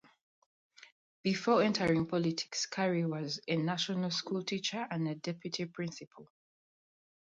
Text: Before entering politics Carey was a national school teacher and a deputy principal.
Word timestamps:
Before 1.21 1.61
entering 1.61 2.07
politics 2.07 2.65
Carey 2.65 3.05
was 3.05 3.39
a 3.47 3.55
national 3.55 4.09
school 4.09 4.41
teacher 4.43 4.87
and 4.89 5.07
a 5.07 5.13
deputy 5.13 5.65
principal. 5.65 6.27